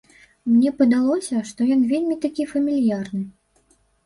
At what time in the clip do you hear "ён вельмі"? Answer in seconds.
1.75-2.17